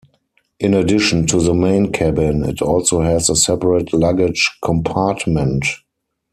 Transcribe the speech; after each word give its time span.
In 0.59 0.73
addition 0.73 1.27
to 1.27 1.39
the 1.39 1.53
main 1.53 1.91
cabin, 1.91 2.43
it 2.43 2.59
also 2.59 3.01
has 3.01 3.29
a 3.29 3.35
separate 3.35 3.93
luggage 3.93 4.49
compartment. 4.63 5.63